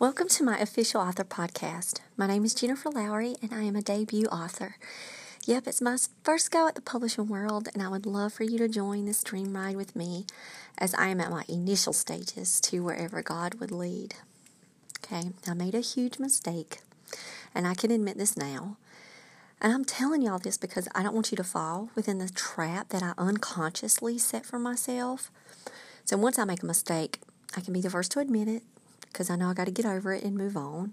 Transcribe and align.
Welcome 0.00 0.26
to 0.30 0.42
my 0.42 0.58
official 0.58 1.00
author 1.00 1.22
podcast. 1.22 2.00
My 2.16 2.26
name 2.26 2.44
is 2.44 2.52
Jennifer 2.52 2.90
Lowry, 2.90 3.36
and 3.40 3.54
I 3.54 3.62
am 3.62 3.76
a 3.76 3.80
debut 3.80 4.26
author. 4.26 4.74
Yep, 5.46 5.68
it's 5.68 5.80
my 5.80 5.96
first 6.24 6.50
go 6.50 6.66
at 6.66 6.74
the 6.74 6.80
publishing 6.80 7.28
world, 7.28 7.68
and 7.72 7.80
I 7.80 7.86
would 7.86 8.04
love 8.04 8.32
for 8.32 8.42
you 8.42 8.58
to 8.58 8.66
join 8.66 9.04
this 9.04 9.22
dream 9.22 9.54
ride 9.56 9.76
with 9.76 9.94
me 9.94 10.26
as 10.76 10.94
I 10.94 11.06
am 11.06 11.20
at 11.20 11.30
my 11.30 11.44
initial 11.48 11.92
stages 11.92 12.60
to 12.62 12.82
wherever 12.82 13.22
God 13.22 13.60
would 13.60 13.70
lead. 13.70 14.16
Okay, 14.98 15.30
I 15.46 15.54
made 15.54 15.76
a 15.76 15.80
huge 15.80 16.18
mistake, 16.18 16.80
and 17.54 17.64
I 17.64 17.74
can 17.74 17.92
admit 17.92 18.18
this 18.18 18.36
now. 18.36 18.76
And 19.60 19.72
I'm 19.72 19.84
telling 19.84 20.22
y'all 20.22 20.40
this 20.40 20.58
because 20.58 20.88
I 20.92 21.04
don't 21.04 21.14
want 21.14 21.30
you 21.30 21.36
to 21.36 21.44
fall 21.44 21.90
within 21.94 22.18
the 22.18 22.28
trap 22.28 22.88
that 22.88 23.04
I 23.04 23.14
unconsciously 23.16 24.18
set 24.18 24.44
for 24.44 24.58
myself. 24.58 25.30
So 26.04 26.16
once 26.16 26.36
I 26.36 26.44
make 26.44 26.64
a 26.64 26.66
mistake, 26.66 27.20
I 27.56 27.60
can 27.60 27.72
be 27.72 27.80
the 27.80 27.90
first 27.90 28.10
to 28.12 28.18
admit 28.18 28.48
it 28.48 28.64
because 29.14 29.30
I 29.30 29.36
know 29.36 29.48
I 29.48 29.54
got 29.54 29.66
to 29.66 29.70
get 29.70 29.86
over 29.86 30.12
it 30.12 30.24
and 30.24 30.36
move 30.36 30.56
on. 30.56 30.92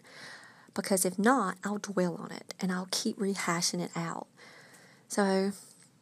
Because 0.74 1.04
if 1.04 1.20
not, 1.20 1.58
I'll 1.66 1.80
dwell 1.80 2.16
on 2.16 2.32
it 2.32 2.54
and 2.62 2.72
I'll 2.72 2.88
keep 2.92 3.18
rehashing 3.18 3.82
it 3.82 3.92
out. 3.96 4.28
So 5.10 5.52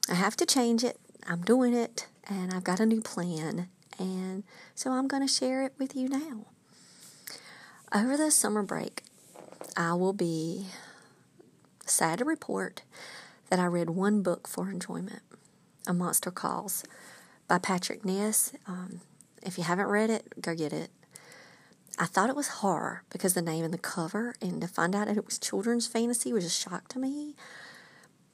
I 0.10 0.14
have 0.14 0.36
to 0.36 0.46
change 0.46 0.84
it. 0.84 1.00
I'm 1.26 1.42
doing 1.42 1.74
it 1.74 2.08
and 2.28 2.54
I've 2.54 2.66
got 2.66 2.80
a 2.80 2.86
new 2.86 3.02
plan. 3.02 3.70
And 3.98 4.44
so 4.76 4.92
I'm 4.92 5.08
going 5.08 5.26
to 5.26 5.34
share 5.34 5.64
it 5.64 5.74
with 5.80 5.96
you 5.96 6.10
now. 6.10 6.46
Over 7.96 8.18
the 8.18 8.30
summer 8.30 8.62
break, 8.62 9.02
I 9.76 9.94
will 9.94 10.14
be 10.14 10.68
sad 11.86 12.20
to 12.20 12.26
report 12.26 12.84
that 13.50 13.60
I 13.60 13.66
read 13.66 13.90
one 13.90 14.22
book 14.22 14.48
for 14.48 14.70
enjoyment 14.70 15.22
A 15.88 15.94
Monster 15.94 16.32
Calls 16.32 16.84
by 17.48 17.58
Patrick 17.58 18.06
Ness. 18.06 18.54
Um, 18.68 19.02
if 19.42 19.58
you 19.58 19.64
haven't 19.64 19.88
read 19.88 20.10
it, 20.10 20.42
go 20.42 20.54
get 20.54 20.74
it. 20.74 20.92
I 21.98 22.06
thought 22.06 22.30
it 22.30 22.36
was 22.36 22.48
horror 22.48 23.04
because 23.10 23.34
the 23.34 23.42
name 23.42 23.66
and 23.66 23.74
the 23.74 23.78
cover, 23.78 24.36
and 24.42 24.62
to 24.62 24.68
find 24.68 24.96
out 24.96 25.08
that 25.08 25.18
it 25.18 25.26
was 25.26 25.40
children's 25.40 25.88
fantasy 25.88 26.32
was 26.32 26.46
a 26.46 26.50
shock 26.50 26.88
to 26.90 27.00
me. 27.00 27.36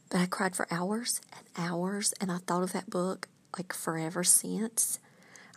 But 0.09 0.21
I 0.21 0.25
cried 0.25 0.55
for 0.55 0.67
hours 0.69 1.21
and 1.35 1.47
hours, 1.57 2.13
and 2.19 2.31
I 2.31 2.37
thought 2.37 2.63
of 2.63 2.73
that 2.73 2.89
book 2.89 3.27
like 3.57 3.73
forever 3.73 4.23
since. 4.23 4.99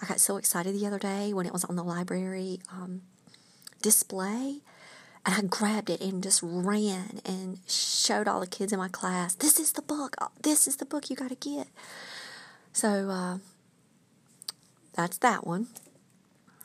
I 0.01 0.07
got 0.07 0.21
so 0.21 0.37
excited 0.37 0.75
the 0.75 0.87
other 0.87 0.99
day 0.99 1.33
when 1.33 1.47
it 1.47 1.53
was 1.53 1.65
on 1.65 1.77
the 1.77 1.83
library 1.85 2.61
um, 2.71 3.03
display, 3.83 4.61
and 5.27 5.35
I 5.35 5.41
grabbed 5.43 5.91
it 5.91 6.01
and 6.01 6.23
just 6.23 6.41
ran 6.43 7.21
and 7.25 7.59
showed 7.69 8.29
all 8.29 8.41
the 8.41 8.47
kids 8.47 8.73
in 8.73 8.79
my 8.79 8.89
class, 8.89 9.35
"This 9.35 9.59
is 9.59 9.73
the 9.73 9.83
book. 9.83 10.17
This 10.43 10.67
is 10.67 10.77
the 10.77 10.87
book 10.87 11.11
you 11.11 11.17
got 11.17 11.31
to 11.31 11.35
get." 11.35 11.69
So 12.73 13.11
uh, 13.11 13.39
that's 14.95 15.19
that 15.19 15.47
one. 15.47 15.67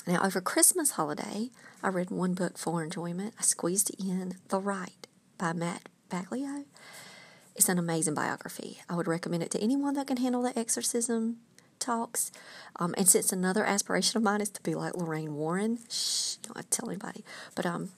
Now, 0.05 0.21
over 0.21 0.41
Christmas 0.41 0.91
holiday, 0.91 1.49
I 1.81 1.87
read 1.87 2.09
one 2.09 2.33
book 2.33 2.57
for 2.57 2.83
enjoyment. 2.83 3.33
I 3.39 3.43
squeezed 3.43 3.91
in 3.97 4.35
The 4.49 4.59
Rite 4.59 5.07
by 5.37 5.53
Matt 5.53 5.87
Baglio. 6.09 6.65
It's 7.55 7.69
an 7.69 7.77
amazing 7.77 8.13
biography. 8.13 8.81
I 8.89 8.95
would 8.95 9.07
recommend 9.07 9.43
it 9.43 9.51
to 9.51 9.61
anyone 9.61 9.93
that 9.93 10.07
can 10.07 10.17
handle 10.17 10.41
the 10.41 10.57
exorcism 10.59 11.37
talks. 11.79 12.31
Um, 12.77 12.93
and 12.97 13.07
since 13.07 13.31
another 13.31 13.63
aspiration 13.63 14.17
of 14.17 14.23
mine 14.23 14.41
is 14.41 14.49
to 14.49 14.61
be 14.61 14.75
like 14.75 14.97
Lorraine 14.97 15.35
Warren, 15.35 15.79
shh, 15.89 16.35
don't 16.35 16.69
tell 16.69 16.89
anybody. 16.89 17.23
But 17.55 17.65
um, 17.65 17.91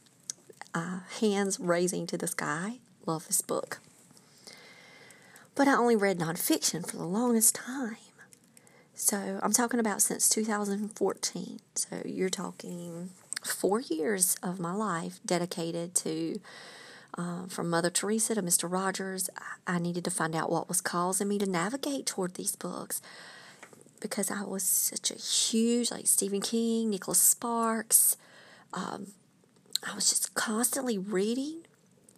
uh, 0.76 1.00
hands 1.20 1.60
raising 1.60 2.06
to 2.08 2.18
the 2.18 2.28
sky. 2.28 2.80
Love 3.08 3.26
this 3.26 3.42
book. 3.42 3.80
But 5.56 5.68
I 5.68 5.74
only 5.74 5.96
read 5.96 6.20
nonfiction 6.20 6.86
for 6.88 6.98
the 6.98 7.06
longest 7.06 7.56
time. 7.56 7.98
So 8.96 9.40
I'm 9.44 9.52
talking 9.52 9.82
about 9.82 10.02
since 10.02 10.30
2014. 10.30 11.60
So 11.76 12.02
you're 12.06 12.30
talking 12.30 13.10
four 13.44 13.82
years 13.82 14.38
of 14.42 14.58
my 14.58 14.74
life 14.74 15.20
dedicated 15.26 15.94
to, 15.96 16.40
uh, 17.18 17.46
from 17.48 17.70
Mother 17.70 17.90
Teresa 17.90 18.36
to 18.36 18.42
Mr. 18.42 18.72
Rogers. 18.72 19.30
I 19.68 19.80
needed 19.80 20.06
to 20.06 20.12
find 20.12 20.34
out 20.34 20.50
what 20.50 20.70
was 20.70 20.80
causing 20.80 21.28
me 21.28 21.38
to 21.40 21.46
navigate 21.46 22.06
toward 22.06 22.36
these 22.36 22.56
books 22.56 23.02
because 24.00 24.32
I 24.32 24.44
was 24.44 24.64
such 24.64 25.12
a 25.12 25.16
huge, 25.16 25.92
like 25.92 26.08
Stephen 26.08 26.42
King, 26.42 26.90
Nicholas 26.90 27.20
Sparks. 27.20 28.16
Um, 28.74 29.08
I 29.86 29.94
was 29.94 30.10
just 30.10 30.36
constantly 30.36 30.98
reading, 30.98 31.64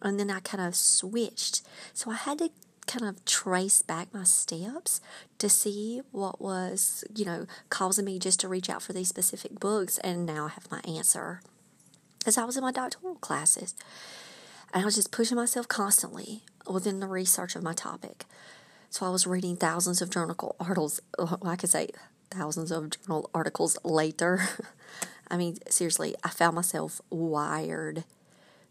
and 0.03 0.19
then 0.19 0.29
I 0.29 0.41
kind 0.41 0.63
of 0.63 0.75
switched. 0.75 1.63
So 1.93 2.11
I 2.11 2.15
had 2.15 2.37
to 2.37 2.51
kind 2.87 3.05
of 3.05 3.23
trace 3.25 3.81
back 3.81 4.13
my 4.13 4.23
steps 4.23 5.01
to 5.37 5.49
see 5.49 6.01
what 6.11 6.41
was, 6.41 7.03
you 7.15 7.25
know, 7.25 7.45
causing 7.69 8.05
me 8.05 8.19
just 8.19 8.39
to 8.39 8.47
reach 8.47 8.69
out 8.69 8.81
for 8.81 8.93
these 8.93 9.09
specific 9.09 9.59
books. 9.59 9.97
And 9.99 10.25
now 10.25 10.45
I 10.45 10.49
have 10.49 10.71
my 10.71 10.79
answer. 10.87 11.41
Because 12.19 12.37
I 12.37 12.45
was 12.45 12.57
in 12.57 12.63
my 12.63 12.71
doctoral 12.71 13.15
classes 13.15 13.75
and 14.73 14.81
I 14.83 14.85
was 14.85 14.95
just 14.95 15.11
pushing 15.11 15.37
myself 15.37 15.67
constantly 15.67 16.43
within 16.69 16.99
the 16.99 17.07
research 17.07 17.55
of 17.55 17.63
my 17.63 17.73
topic. 17.73 18.25
So 18.89 19.05
I 19.05 19.09
was 19.09 19.27
reading 19.27 19.55
thousands 19.55 20.01
of 20.01 20.09
journal 20.09 20.55
articles, 20.59 21.01
I 21.43 21.55
could 21.55 21.69
say 21.69 21.89
thousands 22.31 22.71
of 22.71 22.89
journal 22.91 23.29
articles 23.33 23.77
later. 23.83 24.41
I 25.29 25.37
mean, 25.37 25.57
seriously, 25.69 26.15
I 26.23 26.29
found 26.29 26.55
myself 26.55 27.01
wired 27.09 28.05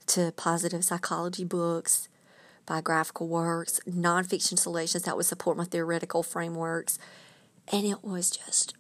to 0.06 0.32
positive 0.36 0.84
psychology 0.84 1.44
books 1.44 2.08
biographical 2.66 3.28
works, 3.28 3.80
nonfiction 3.88 4.58
selections 4.58 5.04
that 5.04 5.16
would 5.16 5.26
support 5.26 5.56
my 5.56 5.64
theoretical 5.64 6.22
frameworks, 6.22 6.98
and 7.72 7.86
it 7.86 8.04
was 8.04 8.30
just 8.30 8.74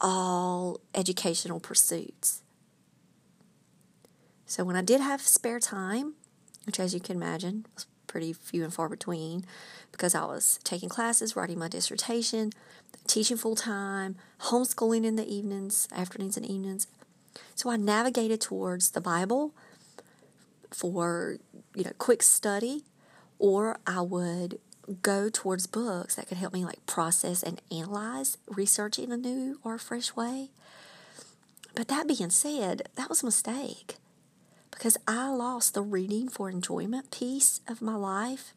all 0.00 0.80
educational 0.94 1.60
pursuits. 1.60 2.42
So 4.46 4.64
when 4.64 4.76
I 4.76 4.82
did 4.82 5.00
have 5.00 5.22
spare 5.22 5.60
time, 5.60 6.14
which 6.64 6.80
as 6.80 6.92
you 6.94 7.00
can 7.00 7.16
imagine 7.16 7.66
was 7.74 7.86
pretty 8.06 8.32
few 8.32 8.64
and 8.64 8.74
far 8.74 8.88
between 8.88 9.44
because 9.92 10.14
I 10.14 10.24
was 10.24 10.58
taking 10.64 10.88
classes, 10.88 11.36
writing 11.36 11.58
my 11.58 11.68
dissertation, 11.68 12.50
teaching 13.06 13.36
full 13.36 13.54
time, 13.54 14.16
homeschooling 14.40 15.04
in 15.04 15.16
the 15.16 15.26
evenings, 15.26 15.88
afternoons 15.92 16.36
and 16.36 16.44
evenings. 16.44 16.88
So 17.54 17.70
I 17.70 17.76
navigated 17.76 18.40
towards 18.40 18.90
the 18.90 19.00
Bible 19.00 19.54
for, 20.72 21.38
you 21.74 21.84
know, 21.84 21.92
quick 21.98 22.22
study 22.22 22.84
or 23.40 23.78
I 23.86 24.02
would 24.02 24.60
go 25.02 25.28
towards 25.28 25.66
books 25.66 26.14
that 26.14 26.28
could 26.28 26.36
help 26.36 26.52
me 26.52 26.64
like 26.64 26.84
process 26.86 27.42
and 27.42 27.60
analyze 27.72 28.38
research 28.46 28.98
in 28.98 29.10
a 29.10 29.16
new 29.16 29.58
or 29.64 29.78
fresh 29.78 30.14
way. 30.14 30.50
But 31.74 31.88
that 31.88 32.06
being 32.06 32.30
said, 32.30 32.88
that 32.96 33.08
was 33.08 33.22
a 33.22 33.26
mistake 33.26 33.96
because 34.70 34.96
I 35.08 35.28
lost 35.30 35.74
the 35.74 35.82
reading 35.82 36.28
for 36.28 36.50
enjoyment 36.50 37.10
piece 37.10 37.60
of 37.66 37.80
my 37.80 37.94
life. 37.94 38.52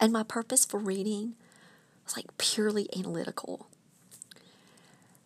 And 0.00 0.12
my 0.12 0.22
purpose 0.22 0.64
for 0.64 0.78
reading 0.78 1.34
was 2.04 2.16
like 2.16 2.36
purely 2.38 2.88
analytical. 2.96 3.66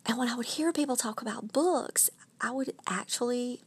And 0.05 0.17
when 0.17 0.29
I 0.29 0.35
would 0.35 0.45
hear 0.45 0.71
people 0.71 0.95
talk 0.95 1.21
about 1.21 1.53
books, 1.53 2.09
I 2.39 2.51
would 2.51 2.73
actually 2.87 3.61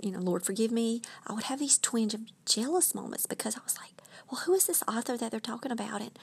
you 0.00 0.10
know, 0.10 0.20
Lord 0.20 0.44
forgive 0.44 0.70
me, 0.70 1.02
I 1.26 1.32
would 1.32 1.44
have 1.44 1.58
these 1.58 1.78
twinge 1.78 2.14
of 2.14 2.20
jealous 2.44 2.94
moments 2.94 3.26
because 3.26 3.56
I 3.56 3.60
was 3.64 3.78
like, 3.78 3.92
well, 4.30 4.42
who 4.42 4.54
is 4.54 4.66
this 4.66 4.82
author 4.88 5.16
that 5.16 5.30
they're 5.30 5.40
talking 5.40 5.72
about? 5.72 6.00
And 6.00 6.18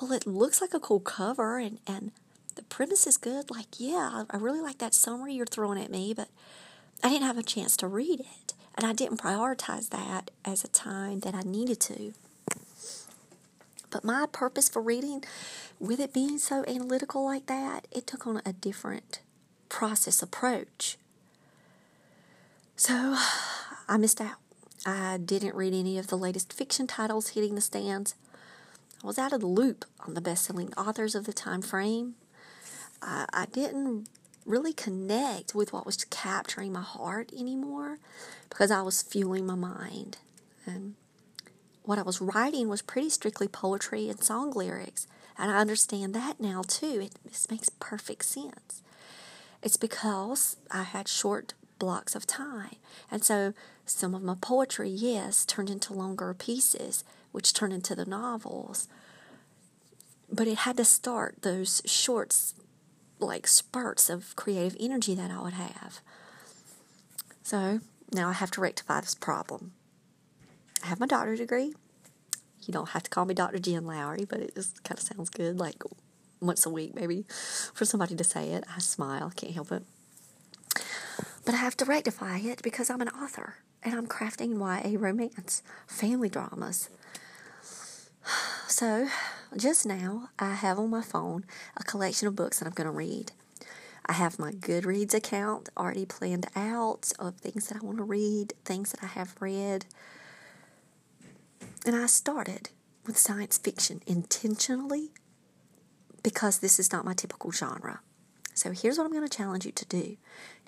well, 0.00 0.12
it 0.12 0.26
looks 0.26 0.60
like 0.60 0.74
a 0.74 0.80
cool 0.80 1.00
cover 1.00 1.58
and, 1.58 1.78
and 1.86 2.12
the 2.54 2.62
premise 2.62 3.06
is 3.06 3.16
good. 3.16 3.50
Like, 3.50 3.66
yeah, 3.78 4.24
I 4.28 4.36
really 4.36 4.60
like 4.60 4.78
that 4.78 4.94
summary 4.94 5.34
you're 5.34 5.46
throwing 5.46 5.82
at 5.82 5.90
me, 5.90 6.14
but 6.14 6.28
I 7.02 7.08
didn't 7.08 7.26
have 7.26 7.38
a 7.38 7.42
chance 7.42 7.76
to 7.78 7.86
read 7.86 8.20
it. 8.20 8.54
And 8.76 8.86
I 8.86 8.92
didn't 8.92 9.20
prioritize 9.20 9.90
that 9.90 10.30
as 10.44 10.64
a 10.64 10.68
time 10.68 11.20
that 11.20 11.34
I 11.34 11.42
needed 11.42 11.80
to. 11.80 12.12
But 13.90 14.04
my 14.04 14.26
purpose 14.30 14.68
for 14.68 14.80
reading, 14.80 15.24
with 15.78 15.98
it 16.00 16.14
being 16.14 16.38
so 16.38 16.64
analytical 16.66 17.24
like 17.24 17.46
that, 17.46 17.88
it 17.90 18.06
took 18.06 18.26
on 18.26 18.40
a 18.46 18.52
different 18.52 19.20
process 19.68 20.22
approach. 20.22 20.96
So 22.80 23.14
I 23.90 23.98
missed 23.98 24.22
out. 24.22 24.38
I 24.86 25.18
didn't 25.18 25.54
read 25.54 25.74
any 25.74 25.98
of 25.98 26.06
the 26.06 26.16
latest 26.16 26.50
fiction 26.50 26.86
titles 26.86 27.28
hitting 27.28 27.54
the 27.54 27.60
stands. 27.60 28.14
I 29.04 29.06
was 29.06 29.18
out 29.18 29.34
of 29.34 29.40
the 29.40 29.46
loop 29.46 29.84
on 30.06 30.14
the 30.14 30.22
best 30.22 30.46
selling 30.46 30.72
authors 30.78 31.14
of 31.14 31.26
the 31.26 31.34
time 31.34 31.60
frame. 31.60 32.14
I, 33.02 33.26
I 33.34 33.46
didn't 33.52 34.08
really 34.46 34.72
connect 34.72 35.54
with 35.54 35.74
what 35.74 35.84
was 35.84 36.06
capturing 36.06 36.72
my 36.72 36.80
heart 36.80 37.30
anymore 37.38 37.98
because 38.48 38.70
I 38.70 38.80
was 38.80 39.02
fueling 39.02 39.44
my 39.44 39.56
mind. 39.56 40.16
And 40.64 40.94
what 41.82 41.98
I 41.98 42.02
was 42.02 42.22
writing 42.22 42.70
was 42.70 42.80
pretty 42.80 43.10
strictly 43.10 43.46
poetry 43.46 44.08
and 44.08 44.24
song 44.24 44.52
lyrics. 44.52 45.06
And 45.36 45.50
I 45.50 45.58
understand 45.58 46.14
that 46.14 46.40
now 46.40 46.62
too. 46.66 46.98
It, 47.02 47.12
this 47.26 47.50
makes 47.50 47.68
perfect 47.68 48.24
sense. 48.24 48.80
It's 49.62 49.76
because 49.76 50.56
I 50.70 50.84
had 50.84 51.08
short 51.08 51.52
blocks 51.80 52.14
of 52.14 52.26
time. 52.26 52.76
And 53.10 53.24
so 53.24 53.52
some 53.84 54.14
of 54.14 54.22
my 54.22 54.36
poetry, 54.40 54.88
yes, 54.88 55.44
turned 55.44 55.68
into 55.68 55.92
longer 55.92 56.32
pieces, 56.32 57.02
which 57.32 57.52
turned 57.52 57.72
into 57.72 57.96
the 57.96 58.04
novels. 58.04 58.86
But 60.30 60.46
it 60.46 60.58
had 60.58 60.76
to 60.76 60.84
start 60.84 61.42
those 61.42 61.82
shorts, 61.84 62.54
like 63.18 63.48
spurts 63.48 64.08
of 64.08 64.36
creative 64.36 64.76
energy 64.78 65.16
that 65.16 65.32
I 65.32 65.42
would 65.42 65.54
have. 65.54 66.00
So 67.42 67.80
now 68.12 68.28
I 68.28 68.34
have 68.34 68.52
to 68.52 68.60
rectify 68.60 69.00
this 69.00 69.16
problem. 69.16 69.72
I 70.84 70.86
have 70.86 71.00
my 71.00 71.06
doctorate 71.06 71.40
degree. 71.40 71.74
You 72.62 72.72
don't 72.72 72.90
have 72.90 73.02
to 73.02 73.10
call 73.10 73.24
me 73.24 73.34
Dr. 73.34 73.58
Jen 73.58 73.86
Lowry, 73.86 74.24
but 74.24 74.38
it 74.38 74.54
just 74.54 74.84
kind 74.84 74.98
of 74.98 75.04
sounds 75.04 75.30
good, 75.30 75.58
like 75.58 75.82
once 76.40 76.64
a 76.64 76.70
week 76.70 76.94
maybe, 76.94 77.24
for 77.74 77.84
somebody 77.84 78.14
to 78.14 78.24
say 78.24 78.50
it. 78.50 78.64
I 78.74 78.78
smile, 78.78 79.32
can't 79.34 79.54
help 79.54 79.72
it. 79.72 79.82
But 81.44 81.54
I 81.54 81.58
have 81.58 81.76
to 81.78 81.84
rectify 81.84 82.38
it 82.38 82.62
because 82.62 82.90
I'm 82.90 83.00
an 83.00 83.08
author 83.08 83.56
and 83.82 83.94
I'm 83.94 84.06
crafting 84.06 84.58
YA 84.58 84.98
romance, 84.98 85.62
family 85.86 86.28
dramas. 86.28 86.88
So, 88.68 89.08
just 89.56 89.84
now, 89.84 90.30
I 90.38 90.54
have 90.54 90.78
on 90.78 90.90
my 90.90 91.02
phone 91.02 91.44
a 91.76 91.82
collection 91.82 92.28
of 92.28 92.36
books 92.36 92.60
that 92.60 92.66
I'm 92.66 92.72
going 92.72 92.86
to 92.86 92.92
read. 92.92 93.32
I 94.06 94.12
have 94.12 94.38
my 94.38 94.52
Goodreads 94.52 95.12
account 95.12 95.68
already 95.76 96.06
planned 96.06 96.46
out 96.54 97.10
of 97.18 97.36
things 97.36 97.68
that 97.68 97.82
I 97.82 97.84
want 97.84 97.98
to 97.98 98.04
read, 98.04 98.54
things 98.64 98.92
that 98.92 99.02
I 99.02 99.06
have 99.06 99.34
read. 99.40 99.86
And 101.84 101.96
I 101.96 102.06
started 102.06 102.70
with 103.06 103.18
science 103.18 103.58
fiction 103.58 104.02
intentionally 104.06 105.10
because 106.22 106.58
this 106.58 106.78
is 106.78 106.92
not 106.92 107.04
my 107.04 107.14
typical 107.14 107.50
genre. 107.50 108.00
So 108.54 108.72
here's 108.72 108.98
what 108.98 109.04
I'm 109.04 109.12
going 109.12 109.26
to 109.26 109.36
challenge 109.36 109.64
you 109.64 109.72
to 109.72 109.84
do. 109.86 110.16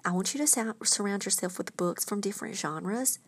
I 0.05 0.11
want 0.13 0.35
you 0.35 0.45
to 0.45 0.75
surround 0.85 1.25
yourself 1.25 1.59
with 1.59 1.77
books 1.77 2.05
from 2.05 2.21
different 2.21 2.57
genres, 2.57 3.19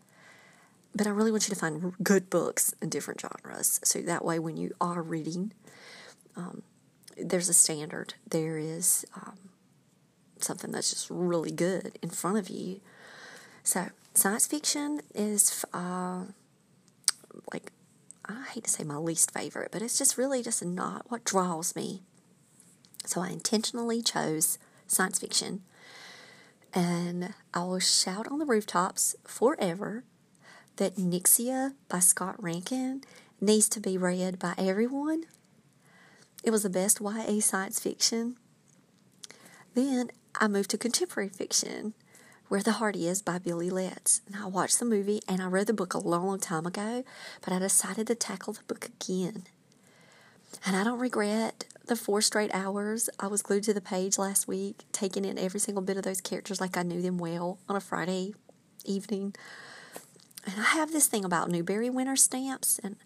but 0.93 1.07
I 1.07 1.09
really 1.09 1.31
want 1.31 1.47
you 1.47 1.53
to 1.53 1.59
find 1.59 1.93
good 2.03 2.29
books 2.29 2.73
in 2.81 2.89
different 2.89 3.21
genres. 3.21 3.79
So 3.83 4.01
that 4.01 4.25
way, 4.25 4.39
when 4.39 4.57
you 4.57 4.73
are 4.81 5.01
reading, 5.01 5.53
um, 6.35 6.63
there's 7.17 7.49
a 7.49 7.53
standard. 7.53 8.15
There 8.27 8.57
is 8.57 9.05
um, 9.15 9.37
something 10.39 10.71
that's 10.71 10.89
just 10.89 11.09
really 11.09 11.51
good 11.51 11.97
in 12.01 12.09
front 12.09 12.37
of 12.37 12.49
you. 12.49 12.81
So, 13.63 13.87
science 14.13 14.47
fiction 14.47 15.01
is 15.13 15.65
uh, 15.73 16.25
like, 17.53 17.71
I 18.25 18.45
hate 18.53 18.65
to 18.65 18.69
say 18.69 18.83
my 18.83 18.97
least 18.97 19.31
favorite, 19.31 19.71
but 19.71 19.81
it's 19.81 19.97
just 19.97 20.17
really 20.17 20.43
just 20.43 20.63
not 20.63 21.09
what 21.09 21.23
draws 21.23 21.75
me. 21.75 22.01
So, 23.05 23.21
I 23.21 23.29
intentionally 23.29 24.01
chose 24.01 24.57
science 24.87 25.19
fiction. 25.19 25.61
And 26.73 27.33
I 27.53 27.63
will 27.63 27.79
shout 27.79 28.27
on 28.29 28.39
the 28.39 28.45
rooftops 28.45 29.15
forever 29.23 30.03
that 30.75 30.97
Nyxia 30.97 31.73
by 31.87 31.99
Scott 31.99 32.41
Rankin 32.41 33.01
needs 33.39 33.69
to 33.69 33.79
be 33.79 33.97
read 33.97 34.39
by 34.39 34.53
everyone. 34.57 35.23
It 36.43 36.51
was 36.51 36.63
the 36.63 36.69
best 36.69 36.99
YA 37.01 37.39
science 37.39 37.79
fiction. 37.79 38.35
Then 39.73 40.11
I 40.39 40.47
moved 40.47 40.69
to 40.71 40.77
contemporary 40.77 41.29
fiction, 41.29 41.93
Where 42.49 42.61
the 42.61 42.73
Heart 42.73 42.97
Is 42.97 43.21
by 43.21 43.37
Billie 43.39 43.69
Letts. 43.69 44.21
And 44.27 44.35
I 44.35 44.45
watched 44.47 44.79
the 44.79 44.85
movie 44.85 45.21
and 45.27 45.41
I 45.41 45.47
read 45.47 45.67
the 45.67 45.73
book 45.73 45.93
a 45.93 45.97
long, 45.99 46.27
long 46.27 46.39
time 46.39 46.65
ago, 46.65 47.03
but 47.41 47.53
I 47.53 47.59
decided 47.59 48.07
to 48.07 48.15
tackle 48.15 48.53
the 48.53 48.63
book 48.67 48.85
again. 48.85 49.45
And 50.65 50.75
I 50.75 50.83
don't 50.83 50.99
regret 50.99 51.65
the 51.87 51.95
four 51.95 52.21
straight 52.21 52.51
hours 52.53 53.09
I 53.19 53.27
was 53.27 53.41
glued 53.41 53.63
to 53.63 53.73
the 53.73 53.81
page 53.81 54.17
last 54.17 54.47
week, 54.47 54.83
taking 54.91 55.25
in 55.25 55.37
every 55.37 55.59
single 55.59 55.83
bit 55.83 55.97
of 55.97 56.03
those 56.03 56.21
characters 56.21 56.59
like 56.61 56.77
I 56.77 56.83
knew 56.83 57.01
them 57.01 57.17
well 57.17 57.59
on 57.69 57.75
a 57.75 57.81
Friday 57.81 58.33
evening. 58.83 59.35
And 60.45 60.59
I 60.59 60.63
have 60.63 60.91
this 60.91 61.07
thing 61.07 61.25
about 61.25 61.49
Newbery 61.49 61.89
winter 61.89 62.15
stamps, 62.15 62.79
and 62.83 62.97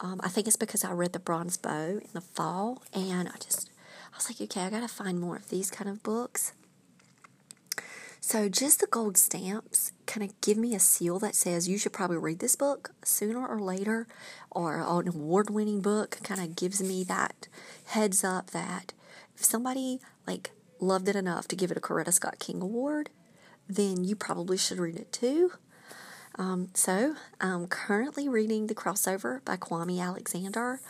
um, 0.00 0.20
I 0.22 0.28
think 0.28 0.46
it's 0.46 0.56
because 0.56 0.84
I 0.84 0.92
read 0.92 1.12
The 1.12 1.18
Bronze 1.18 1.56
Bow 1.56 1.98
in 2.00 2.08
the 2.12 2.20
fall, 2.20 2.82
and 2.92 3.28
I 3.28 3.36
just, 3.38 3.70
I 4.12 4.16
was 4.16 4.30
like, 4.30 4.40
okay, 4.40 4.62
I 4.62 4.70
gotta 4.70 4.88
find 4.88 5.20
more 5.20 5.36
of 5.36 5.48
these 5.48 5.70
kind 5.70 5.90
of 5.90 6.02
books. 6.02 6.52
So 8.26 8.48
just 8.48 8.80
the 8.80 8.86
gold 8.86 9.18
stamps 9.18 9.92
kind 10.06 10.28
of 10.28 10.40
give 10.40 10.56
me 10.56 10.74
a 10.74 10.80
seal 10.80 11.18
that 11.18 11.34
says 11.34 11.68
you 11.68 11.76
should 11.76 11.92
probably 11.92 12.16
read 12.16 12.38
this 12.38 12.56
book 12.56 12.92
sooner 13.04 13.46
or 13.46 13.60
later, 13.60 14.08
or 14.50 14.78
an 14.80 15.08
award 15.08 15.50
winning 15.50 15.82
book 15.82 16.18
kind 16.24 16.40
of 16.40 16.56
gives 16.56 16.82
me 16.82 17.04
that 17.04 17.48
heads 17.84 18.24
up 18.24 18.50
that 18.52 18.94
if 19.36 19.44
somebody 19.44 20.00
like 20.26 20.52
loved 20.80 21.06
it 21.06 21.16
enough 21.16 21.46
to 21.48 21.54
give 21.54 21.70
it 21.70 21.76
a 21.76 21.80
Coretta 21.80 22.14
Scott 22.14 22.38
King 22.38 22.62
Award, 22.62 23.10
then 23.68 24.04
you 24.04 24.16
probably 24.16 24.56
should 24.56 24.78
read 24.78 24.96
it 24.96 25.12
too. 25.12 25.52
Um, 26.36 26.70
so 26.72 27.16
I'm 27.42 27.66
currently 27.66 28.26
reading 28.26 28.68
The 28.68 28.74
Crossover 28.74 29.44
by 29.44 29.58
Kwame 29.58 30.00
Alexander. 30.02 30.80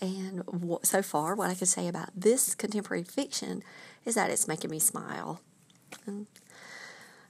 And 0.00 0.44
so 0.82 1.02
far, 1.02 1.34
what 1.34 1.50
I 1.50 1.54
can 1.54 1.66
say 1.66 1.88
about 1.88 2.10
this 2.14 2.54
contemporary 2.54 3.02
fiction 3.02 3.64
is 4.04 4.14
that 4.14 4.30
it's 4.30 4.46
making 4.46 4.70
me 4.70 4.78
smile. 4.78 5.40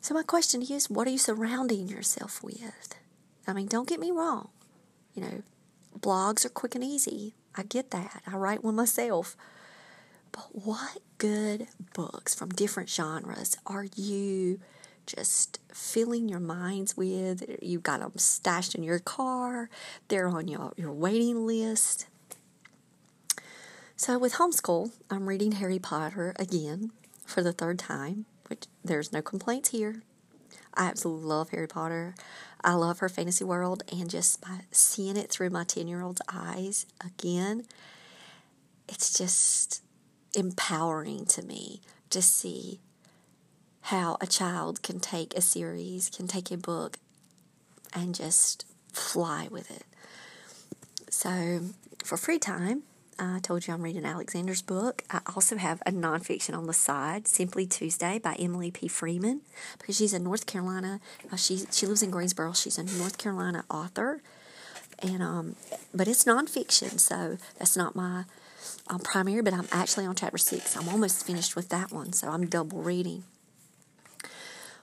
So, 0.05 0.13
my 0.13 0.23
question 0.23 0.61
to 0.61 0.67
you 0.67 0.77
is 0.77 0.91
what 0.91 1.09
are 1.09 1.11
you 1.11 1.17
surrounding 1.17 1.89
yourself 1.89 2.43
with? 2.43 2.95
I 3.47 3.55
mean, 3.55 3.69
don't 3.69 3.89
get 3.89 3.99
me 3.99 4.11
wrong. 4.11 4.51
You 5.15 5.23
know, 5.23 5.43
blogs 5.99 6.45
are 6.45 6.51
quick 6.51 6.75
and 6.75 6.85
easy. 6.85 7.33
I 7.55 7.63
get 7.63 7.91
that. 7.93 8.23
I 8.27 8.37
write 8.37 8.63
one 8.63 8.75
myself. 8.75 9.35
But 10.31 10.45
what 10.53 10.99
good 11.17 11.69
books 11.95 12.35
from 12.35 12.51
different 12.51 12.91
genres 12.91 13.57
are 13.65 13.87
you 13.97 14.61
just 15.07 15.59
filling 15.73 16.29
your 16.29 16.39
minds 16.39 16.99
with? 16.99 17.43
You've 17.63 17.83
got 17.83 18.01
them 18.01 18.13
stashed 18.19 18.75
in 18.75 18.83
your 18.83 18.99
car, 18.99 19.71
they're 20.09 20.29
on 20.29 20.49
your, 20.49 20.75
your 20.77 20.93
waiting 20.93 21.47
list. 21.47 22.09
So, 23.97 24.19
with 24.19 24.35
homeschool, 24.35 24.93
I'm 25.11 25.31
reading 25.31 25.53
Harry 25.53 25.79
Potter 25.79 26.35
again 26.39 26.91
for 27.25 27.43
the 27.43 27.55
third 27.55 27.79
time 27.79 28.27
which 28.55 28.69
there's 28.85 29.13
no 29.13 29.21
complaints 29.21 29.71
here. 29.71 30.03
I 30.75 30.87
absolutely 30.87 31.27
love 31.27 31.51
Harry 31.51 31.67
Potter. 31.67 32.15
I 32.63 32.75
love 32.75 33.01
her 33.01 33.09
fantasy 33.09 33.43
world, 33.43 33.83
and 33.91 34.09
just 34.09 34.41
by 34.41 34.61
seeing 34.71 35.17
it 35.17 35.29
through 35.29 35.51
my 35.51 35.65
10 35.65 35.89
year 35.89 36.03
old's 36.03 36.23
eyes 36.33 36.87
again, 37.05 37.65
it's 38.89 39.13
just 39.13 39.83
empowering 40.37 41.27
to 41.27 41.43
me 41.43 41.81
to 42.11 42.23
see 42.23 42.79
how 43.83 44.17
a 44.21 44.27
child 44.27 44.83
can 44.85 45.01
take 45.01 45.35
a 45.35 45.41
series, 45.41 46.09
can 46.09 46.29
take 46.29 46.53
a 46.53 46.57
book, 46.57 46.99
and 47.93 48.15
just 48.15 48.67
fly 48.93 49.49
with 49.51 49.69
it. 49.69 49.85
So, 51.11 51.61
for 52.05 52.17
free 52.17 52.39
time, 52.39 52.85
I 53.19 53.39
told 53.41 53.67
you 53.67 53.75
I'm 53.75 53.83
reading 53.83 54.05
Alexander's 54.05 54.63
book. 54.63 55.03
I 55.11 55.21
also 55.35 55.57
have 55.57 55.83
a 55.87 55.93
nonfiction 55.93 56.57
on 56.57 56.67
the 56.67 56.73
side, 56.73 57.29
Simply 57.29 57.67
Tuesday 57.67 58.19
by 58.19 58.35
Emily 58.35 58.71
P. 58.71 58.89
Freeman, 58.89 59.43
because 59.79 59.97
she's 59.97 60.13
a 60.13 60.19
North 60.19 60.47
Carolina. 60.47 61.01
Uh, 61.33 61.37
she 61.37 61.63
she 61.71 61.87
lives 61.87 62.03
in 62.03 62.11
Greensboro. 62.11 62.53
She's 62.53 62.79
a 62.79 62.83
North 62.83 63.19
Carolina 63.19 63.65
author, 63.71 64.21
and 65.01 65.23
um, 65.23 65.57
but 65.95 66.09
it's 66.09 66.25
nonfiction, 66.25 66.99
so 66.99 67.39
that's 67.59 67.77
not 67.77 67.95
my 67.95 68.25
um, 68.89 69.01
primary. 69.01 69.43
But 69.43 69.55
I'm 69.55 69.69
actually 69.71 70.07
on 70.07 70.15
chapter 70.15 70.39
six. 70.39 70.77
I'm 70.77 70.89
almost 70.89 71.27
finished 71.27 71.55
with 71.55 71.69
that 71.69 71.93
one, 71.93 72.13
so 72.13 72.29
I'm 72.29 72.47
double 72.47 72.83
reading. 72.83 73.25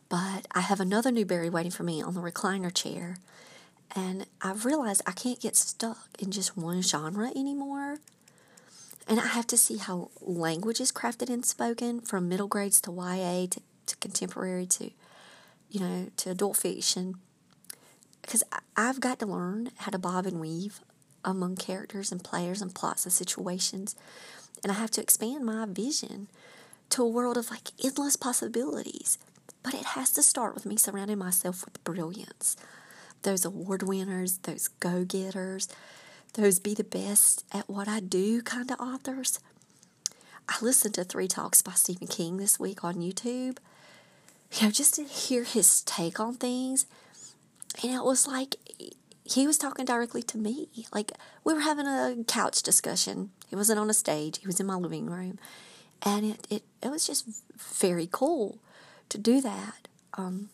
But 0.10 0.48
I 0.52 0.62
have 0.62 0.80
another 0.80 1.12
Newbery 1.12 1.50
waiting 1.50 1.72
for 1.72 1.84
me 1.84 2.02
on 2.02 2.14
the 2.14 2.22
recliner 2.22 2.74
chair, 2.74 3.18
and 3.96 4.26
I've 4.42 4.66
realized 4.66 5.02
I 5.06 5.12
can't 5.12 5.40
get 5.40 5.56
stuck 5.56 6.10
in 6.20 6.32
just 6.32 6.58
one 6.58 6.82
genre 6.82 7.30
anymore. 7.36 8.00
And 9.08 9.20
I 9.20 9.28
have 9.28 9.48
to 9.48 9.58
see 9.58 9.78
how 9.78 10.12
language 10.22 10.80
is 10.80 10.92
crafted 10.92 11.30
and 11.30 11.46
spoken 11.46 12.02
from 12.02 12.30
middle 12.30 12.48
grades 12.48 12.80
to 12.82 12.92
YA 12.92 13.48
to, 13.50 13.62
to 13.88 13.96
contemporary 13.98 14.66
to, 14.68 14.92
you 15.70 15.80
know, 15.80 16.08
to 16.18 16.32
adult 16.32 16.58
fiction. 16.58 17.16
Because 18.22 18.44
I've 18.78 19.00
got 19.00 19.20
to 19.20 19.26
learn 19.26 19.72
how 19.78 19.92
to 19.92 19.98
bob 19.98 20.26
and 20.26 20.40
weave 20.40 20.80
among 21.26 21.56
characters 21.56 22.12
and 22.12 22.24
players 22.24 22.62
and 22.62 22.74
plots 22.74 23.06
and 23.06 23.14
situations. 23.14 23.96
And 24.64 24.72
I 24.72 24.76
have 24.76 24.92
to 24.92 25.02
expand 25.02 25.46
my 25.46 25.66
vision 25.66 26.28
to 26.90 27.04
a 27.04 27.10
world 27.10 27.38
of 27.38 27.50
like 27.50 27.72
endless 27.84 28.16
possibilities. 28.16 29.18
But 29.64 29.74
it 29.74 29.86
has 29.86 30.12
to 30.12 30.24
start 30.24 30.54
with 30.54 30.66
me 30.66 30.78
surrounding 30.78 31.18
myself 31.18 31.66
with 31.66 31.84
brilliance. 31.84 32.56
Those 33.24 33.46
award 33.46 33.84
winners, 33.84 34.40
those 34.40 34.68
go 34.68 35.04
getters, 35.06 35.68
those 36.34 36.60
be 36.60 36.74
the 36.74 36.84
best 36.84 37.46
at 37.52 37.70
what 37.70 37.88
I 37.88 38.00
do 38.00 38.42
kind 38.42 38.72
of 38.72 38.80
authors. 38.80 39.40
I 40.48 40.56
listened 40.62 40.96
to 40.96 41.04
three 41.04 41.28
talks 41.28 41.62
by 41.62 41.74
Stephen 41.74 42.08
King 42.08 42.38
this 42.38 42.60
week 42.60 42.84
on 42.84 42.96
YouTube, 42.96 43.58
you 44.54 44.64
know, 44.64 44.72
just 44.72 44.96
to 44.96 45.04
hear 45.04 45.44
his 45.44 45.82
take 45.82 46.20
on 46.20 46.36
things. 46.36 46.86
And 47.84 47.94
it 47.94 48.04
was 48.04 48.28
like 48.28 48.56
he 49.24 49.48
was 49.48 49.58
talking 49.58 49.86
directly 49.86 50.24
to 50.24 50.38
me. 50.38 50.70
Like 50.94 51.12
we 51.44 51.54
were 51.54 51.62
having 51.62 51.88
a 51.88 52.16
couch 52.28 52.64
discussion. 52.64 53.32
He 53.48 53.56
wasn't 53.56 53.80
on 53.80 53.90
a 53.90 53.94
stage, 53.94 54.40
he 54.40 54.48
was 54.48 54.60
in 54.60 54.66
my 54.66 54.76
living 54.76 55.08
room. 55.08 55.40
And 56.04 56.26
it, 56.26 56.48
it, 56.50 56.64
it 56.82 56.90
was 56.90 57.06
just 57.06 57.28
very 57.58 58.10
cool 58.12 58.58
to 59.10 59.18
do 59.18 59.40
that. 59.42 59.88
Um, 60.16 60.50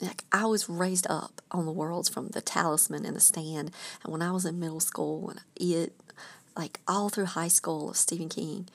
like 0.00 0.24
I 0.32 0.46
was 0.46 0.68
raised 0.68 1.06
up 1.08 1.40
on 1.50 1.66
the 1.66 1.72
worlds 1.72 2.08
from 2.08 2.28
the 2.28 2.40
Talisman 2.40 3.04
and 3.04 3.16
the 3.16 3.20
Stand, 3.20 3.70
and 4.02 4.12
when 4.12 4.22
I 4.22 4.32
was 4.32 4.44
in 4.44 4.58
middle 4.58 4.80
school 4.80 5.30
and 5.30 5.40
it, 5.56 5.92
like 6.56 6.80
all 6.86 7.08
through 7.08 7.26
high 7.26 7.48
school 7.48 7.90
of 7.90 7.96
Stephen 7.96 8.28
King, 8.28 8.68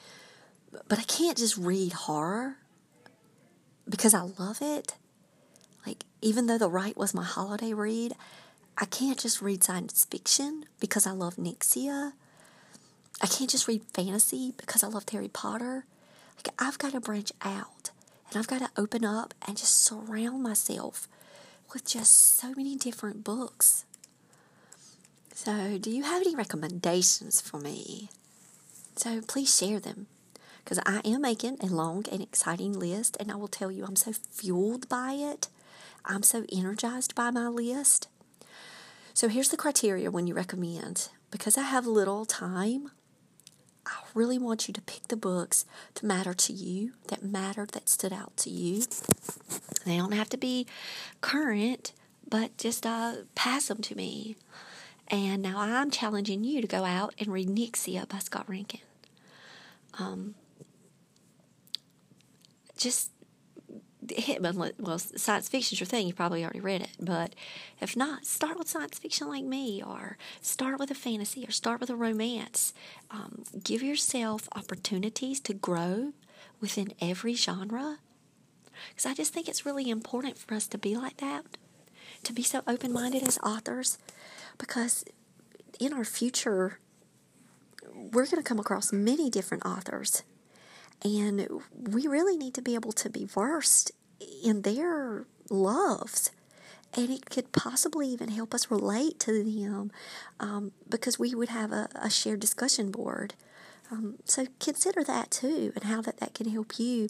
but 0.88 1.00
I 1.00 1.04
can't 1.04 1.38
just 1.38 1.58
read 1.58 1.94
horror 1.94 2.58
because 3.88 4.14
I 4.14 4.22
love 4.38 4.60
it. 4.62 4.96
Like, 5.86 6.04
even 6.22 6.48
though 6.48 6.58
The 6.58 6.70
Rite 6.70 6.98
was 6.98 7.14
my 7.14 7.24
holiday 7.24 7.74
read, 7.74 8.14
I 8.78 8.86
can't 8.86 9.18
just 9.18 9.42
read 9.42 9.64
science 9.64 10.06
fiction 10.06 10.66
because 10.80 11.08
I 11.08 11.12
love 11.12 11.36
Nyxia. 11.38 12.14
I 13.22 13.28
can't 13.28 13.50
just 13.50 13.68
read 13.68 13.84
fantasy 13.94 14.54
because 14.58 14.84
I 14.84 14.88
love 14.88 15.06
Harry 15.10 15.28
Potter. 15.28 15.86
Like, 16.38 16.54
I've 16.60 16.78
got 16.78 16.94
to 16.94 17.02
branch 17.02 17.32
out 17.42 17.92
and 18.30 18.38
I've 18.38 18.48
got 18.48 18.60
to 18.60 18.82
open 18.82 19.04
up 19.04 19.34
and 19.48 19.58
just 19.58 19.84
surround 19.84 20.44
myself 20.44 21.08
with 21.74 21.86
just 21.86 22.38
so 22.38 22.54
many 22.56 22.76
different 22.76 23.24
books. 23.24 23.86
So, 25.34 25.78
do 25.80 25.90
you 25.90 26.04
have 26.04 26.22
any 26.22 26.36
recommendations 26.36 27.42
for 27.42 27.60
me? 27.60 28.10
So, 28.96 29.22
please 29.22 29.56
share 29.56 29.80
them 29.80 30.08
because 30.64 30.80
I 30.86 31.02
am 31.06 31.22
making 31.22 31.58
a 31.62 31.68
long 31.68 32.06
and 32.12 32.22
exciting 32.22 32.74
list, 32.74 33.18
and 33.20 33.32
I 33.32 33.36
will 33.36 33.48
tell 33.48 33.72
you, 33.72 33.86
I'm 33.86 33.96
so 33.96 34.12
fueled 34.12 34.88
by 34.90 35.14
it. 35.14 35.48
I'm 36.06 36.24
so 36.24 36.46
energized 36.52 37.16
by 37.16 37.32
my 37.32 37.48
list. 37.48 38.08
So, 39.14 39.28
here's 39.28 39.50
the 39.50 39.58
criteria 39.58 40.12
when 40.12 40.28
you 40.28 40.34
recommend. 40.34 41.10
Because 41.32 41.58
I 41.58 41.64
have 41.64 41.88
little 41.88 42.26
time, 42.26 42.92
I 43.86 43.92
really 44.14 44.38
want 44.38 44.68
you 44.68 44.74
to 44.74 44.82
pick 44.82 45.08
the 45.08 45.18
books 45.18 45.66
that 45.96 46.04
matter 46.04 46.34
to 46.34 46.54
you, 46.54 46.94
that 47.08 47.24
mattered, 47.24 47.70
that 47.72 47.90
stood 47.90 48.14
out 48.14 48.36
to 48.38 48.50
you. 48.50 48.84
They 49.86 49.98
don't 49.98 50.14
have 50.14 50.30
to 50.30 50.38
be 50.38 50.68
current, 51.22 51.94
but 52.28 52.58
just 52.58 52.86
uh, 52.86 53.14
pass 53.36 53.68
them 53.68 53.82
to 53.82 53.96
me. 53.96 54.36
And 55.08 55.42
now 55.42 55.56
I'm 55.58 55.90
challenging 55.90 56.44
you 56.44 56.62
to 56.62 56.68
go 56.68 56.86
out 56.86 57.16
and 57.18 57.30
read 57.30 57.48
Nyxia 57.48 58.08
by 58.08 58.20
Scott 58.20 58.48
Rankin. 58.48 58.82
Um, 59.98 60.36
just 62.78 63.12
well 64.40 65.00
science 65.00 65.50
fiction's 65.50 65.80
your 65.80 65.88
thing 65.88 66.08
you 66.08 66.14
probably 66.14 66.44
already 66.44 66.60
read 66.60 66.82
it. 66.82 66.92
But 67.00 67.36
if 67.82 67.96
not 67.96 68.26
start 68.26 68.58
with 68.58 68.70
science 68.70 69.00
fiction 69.00 69.28
like 69.28 69.44
me 69.44 69.84
or 69.86 70.18
start 70.42 70.80
with 70.80 70.92
a 70.92 70.96
fantasy 70.96 71.46
or 71.46 71.52
start 71.52 71.80
with 71.80 71.90
a 71.90 71.96
romance. 71.96 72.74
Um, 73.12 73.44
give 73.64 73.82
yourself 73.84 74.48
opportunities 74.56 75.40
to 75.42 75.54
grow 75.54 76.14
within 76.62 76.94
every 77.02 77.34
genre. 77.34 77.98
Because 78.90 79.06
i 79.06 79.14
just 79.14 79.34
think 79.34 79.48
it's 79.48 79.66
really 79.66 79.90
important 79.90 80.38
for 80.38 80.54
us 80.56 80.68
to 80.68 80.78
be 80.78 80.96
like 80.96 81.18
that 81.18 81.46
to 82.24 82.34
be 82.34 82.44
so 82.44 82.62
open-minded 82.68 83.24
as 83.24 83.38
authors 83.40 83.98
because 84.58 85.06
in 85.80 85.94
our 85.94 86.04
future 86.04 86.80
we're 87.94 88.26
going 88.26 88.38
to 88.38 88.44
come 88.44 88.60
across 88.60 88.92
many 88.94 89.30
different 89.30 89.66
authors 89.66 90.24
and 91.04 91.48
we 91.74 92.08
really 92.08 92.38
need 92.38 92.54
to 92.54 92.62
be 92.62 92.76
able 92.76 92.92
to 92.92 93.10
be 93.10 93.26
versed 93.26 93.92
in 94.44 94.62
their 94.64 95.26
loves. 95.50 96.32
And 96.94 97.12
it 97.12 97.30
could 97.30 97.52
possibly 97.52 98.08
even 98.08 98.30
help 98.30 98.54
us 98.54 98.72
relate 98.72 99.20
to 99.22 99.44
them 99.44 99.92
um, 100.40 100.72
because 100.90 101.20
we 101.20 101.36
would 101.36 101.50
have 101.50 101.72
a, 101.72 101.88
a 101.96 102.10
shared 102.10 102.40
discussion 102.40 102.90
board. 102.90 103.36
Um, 103.92 104.16
so 104.26 104.48
consider 104.60 105.04
that 105.04 105.32
too 105.32 105.72
and 105.76 105.86
how 105.86 106.02
that, 106.02 106.18
that 106.20 106.34
can 106.34 106.50
help 106.50 106.80
you 106.80 107.10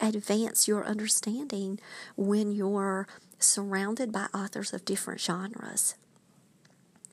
advance 0.00 0.66
your 0.66 0.84
understanding 0.84 1.78
when 2.16 2.52
you're 2.52 3.06
surrounded 3.38 4.12
by 4.12 4.26
authors 4.34 4.72
of 4.72 4.84
different 4.84 5.20
genres. 5.20 5.94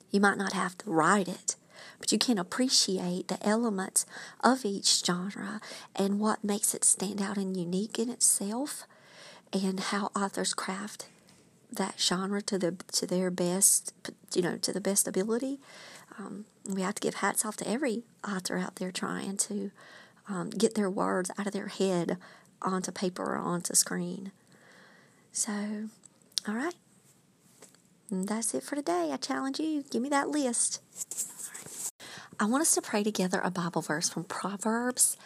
You 0.09 0.19
might 0.19 0.37
not 0.37 0.53
have 0.53 0.77
to 0.79 0.91
write 0.91 1.27
it, 1.27 1.55
but 1.99 2.11
you 2.11 2.17
can 2.17 2.37
appreciate 2.37 3.27
the 3.27 3.45
elements 3.45 4.05
of 4.43 4.65
each 4.65 5.03
genre 5.05 5.59
and 5.95 6.19
what 6.19 6.43
makes 6.43 6.73
it 6.73 6.83
stand 6.83 7.21
out 7.21 7.37
and 7.37 7.55
unique 7.57 7.99
in 7.99 8.09
itself 8.09 8.85
and 9.53 9.79
how 9.79 10.11
authors 10.15 10.53
craft 10.53 11.07
that 11.71 11.99
genre 11.99 12.41
to 12.41 12.57
the 12.57 12.75
to 12.91 13.05
their 13.05 13.31
best 13.31 13.93
you 14.33 14.41
know 14.41 14.57
to 14.57 14.71
the 14.71 14.81
best 14.81 15.07
ability. 15.07 15.59
Um, 16.19 16.45
we 16.67 16.81
have 16.81 16.95
to 16.95 17.01
give 17.01 17.15
hats 17.15 17.45
off 17.45 17.57
to 17.57 17.67
every 17.67 18.03
author 18.27 18.57
out 18.57 18.75
there 18.75 18.91
trying 18.91 19.37
to 19.37 19.71
um, 20.29 20.49
get 20.51 20.75
their 20.75 20.89
words 20.89 21.31
out 21.37 21.47
of 21.47 21.53
their 21.53 21.67
head 21.67 22.17
onto 22.61 22.91
paper 22.91 23.23
or 23.23 23.37
onto 23.37 23.73
screen. 23.73 24.31
So 25.31 25.89
all 26.47 26.55
right. 26.55 26.75
That's 28.11 28.53
it 28.53 28.61
for 28.63 28.75
today. 28.75 29.09
I 29.11 29.17
challenge 29.17 29.59
you. 29.59 29.83
Give 29.89 30.01
me 30.01 30.09
that 30.09 30.29
list. 30.29 30.81
I 32.39 32.45
want 32.45 32.61
us 32.61 32.75
to 32.75 32.81
pray 32.81 33.03
together 33.03 33.41
a 33.43 33.49
Bible 33.49 33.81
verse 33.81 34.09
from 34.09 34.23
Proverbs 34.25 35.17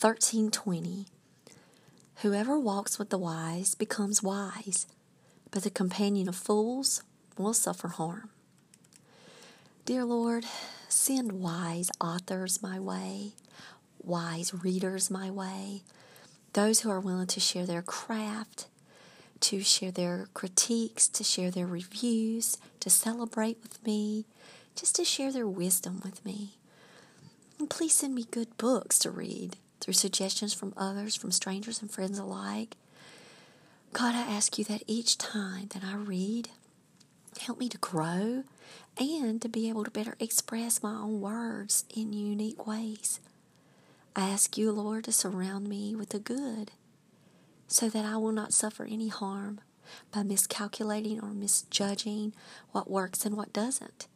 13:20. 0.00 1.06
Whoever 2.22 2.58
walks 2.58 2.98
with 2.98 3.10
the 3.10 3.18
wise 3.18 3.74
becomes 3.74 4.22
wise, 4.22 4.86
but 5.50 5.62
the 5.62 5.70
companion 5.70 6.28
of 6.28 6.36
fools 6.36 7.02
will 7.36 7.52
suffer 7.52 7.88
harm. 7.88 8.30
Dear 9.84 10.04
Lord, 10.04 10.46
send 10.88 11.32
wise 11.32 11.90
authors 12.00 12.62
my 12.62 12.78
way, 12.78 13.32
wise 14.02 14.54
readers 14.54 15.10
my 15.10 15.30
way, 15.30 15.82
those 16.54 16.80
who 16.80 16.90
are 16.90 17.00
willing 17.00 17.26
to 17.26 17.40
share 17.40 17.66
their 17.66 17.82
craft, 17.82 18.68
to 19.40 19.60
share 19.60 19.90
their 19.90 20.28
critiques, 20.32 21.08
to 21.08 21.24
share 21.24 21.50
their 21.50 21.66
reviews, 21.66 22.56
to 22.80 22.88
celebrate 22.88 23.58
with 23.62 23.84
me, 23.84 24.24
just 24.76 24.96
to 24.96 25.04
share 25.04 25.32
their 25.32 25.48
wisdom 25.48 26.00
with 26.02 26.24
me. 26.24 26.56
And 27.58 27.68
please 27.68 27.94
send 27.94 28.14
me 28.14 28.24
good 28.30 28.56
books 28.56 28.98
to 29.00 29.10
read 29.10 29.56
through 29.84 29.92
suggestions 29.92 30.54
from 30.54 30.72
others, 30.78 31.14
from 31.14 31.30
strangers 31.30 31.82
and 31.82 31.90
friends 31.90 32.18
alike. 32.18 32.76
God, 33.92 34.14
I 34.14 34.22
ask 34.22 34.56
you 34.56 34.64
that 34.64 34.82
each 34.86 35.18
time 35.18 35.68
that 35.74 35.84
I 35.84 35.94
read, 35.96 36.48
help 37.38 37.58
me 37.58 37.68
to 37.68 37.76
grow 37.76 38.44
and 38.98 39.42
to 39.42 39.48
be 39.48 39.68
able 39.68 39.84
to 39.84 39.90
better 39.90 40.16
express 40.18 40.82
my 40.82 40.94
own 40.94 41.20
words 41.20 41.84
in 41.94 42.14
unique 42.14 42.66
ways. 42.66 43.20
I 44.16 44.30
ask 44.30 44.56
you, 44.56 44.72
Lord, 44.72 45.04
to 45.04 45.12
surround 45.12 45.68
me 45.68 45.94
with 45.94 46.08
the 46.08 46.18
good 46.18 46.70
so 47.68 47.90
that 47.90 48.06
I 48.06 48.16
will 48.16 48.32
not 48.32 48.54
suffer 48.54 48.84
any 48.84 49.08
harm 49.08 49.60
by 50.10 50.22
miscalculating 50.22 51.20
or 51.20 51.34
misjudging 51.34 52.32
what 52.72 52.90
works 52.90 53.26
and 53.26 53.36
what 53.36 53.52
doesn't. 53.52 54.06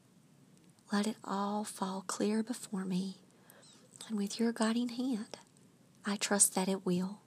Let 0.91 1.07
it 1.07 1.17
all 1.25 1.63
fall 1.65 2.05
clear 2.07 2.43
before 2.43 2.87
me. 2.87 3.17
And 4.09 4.17
with 4.17 4.41
your 4.41 4.53
guiding 4.53 4.89
hand, 4.89 5.37
I 6.09 6.17
trust 6.17 6.55
that 6.55 6.69
it 6.69 6.87
will. 6.87 7.19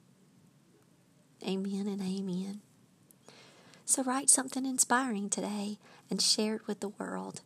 Amen 1.46 1.86
and 1.86 2.02
amen. 2.02 2.62
So 3.84 4.02
write 4.02 4.28
something 4.28 4.66
inspiring 4.66 5.30
today 5.30 5.78
and 6.10 6.20
share 6.20 6.56
it 6.56 6.66
with 6.66 6.80
the 6.80 6.88
world. 6.88 7.42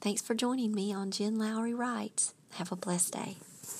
Thanks 0.00 0.22
for 0.22 0.34
joining 0.34 0.72
me 0.72 0.92
on 0.92 1.10
Jen 1.10 1.36
Lowry 1.36 1.74
Writes. 1.74 2.34
Have 2.52 2.70
a 2.70 2.76
blessed 2.76 3.14
day. 3.14 3.36